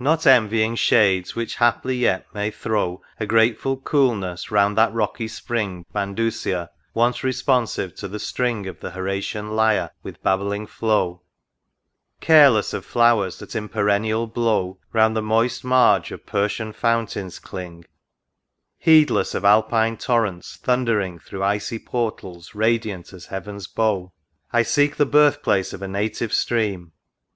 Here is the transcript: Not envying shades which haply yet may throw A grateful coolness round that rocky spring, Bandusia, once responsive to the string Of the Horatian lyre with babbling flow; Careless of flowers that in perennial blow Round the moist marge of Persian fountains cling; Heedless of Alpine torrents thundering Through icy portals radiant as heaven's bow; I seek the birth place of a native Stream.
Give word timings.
Not 0.00 0.26
envying 0.26 0.74
shades 0.74 1.36
which 1.36 1.54
haply 1.58 1.96
yet 1.96 2.26
may 2.34 2.50
throw 2.50 3.02
A 3.20 3.24
grateful 3.26 3.76
coolness 3.76 4.50
round 4.50 4.76
that 4.76 4.92
rocky 4.92 5.28
spring, 5.28 5.84
Bandusia, 5.92 6.70
once 6.92 7.22
responsive 7.22 7.94
to 7.94 8.08
the 8.08 8.18
string 8.18 8.66
Of 8.66 8.80
the 8.80 8.90
Horatian 8.90 9.54
lyre 9.54 9.90
with 10.02 10.20
babbling 10.24 10.66
flow; 10.66 11.22
Careless 12.20 12.72
of 12.74 12.84
flowers 12.84 13.38
that 13.38 13.54
in 13.54 13.68
perennial 13.68 14.26
blow 14.26 14.80
Round 14.92 15.14
the 15.16 15.22
moist 15.22 15.62
marge 15.62 16.10
of 16.10 16.26
Persian 16.26 16.72
fountains 16.72 17.38
cling; 17.38 17.84
Heedless 18.76 19.36
of 19.36 19.44
Alpine 19.44 19.98
torrents 19.98 20.56
thundering 20.56 21.20
Through 21.20 21.44
icy 21.44 21.78
portals 21.78 22.56
radiant 22.56 23.12
as 23.12 23.26
heaven's 23.26 23.68
bow; 23.68 24.12
I 24.52 24.64
seek 24.64 24.96
the 24.96 25.06
birth 25.06 25.44
place 25.44 25.72
of 25.72 25.80
a 25.80 25.86
native 25.86 26.32
Stream. 26.32 26.90